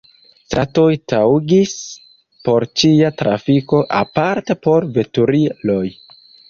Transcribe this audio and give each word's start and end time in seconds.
Stratoj 0.45 0.85
taŭgis 1.13 1.75
por 2.49 2.67
ĉia 2.83 3.13
trafiko, 3.21 3.83
aparte 4.03 4.61
por 4.67 4.93
veturiloj. 4.99 5.83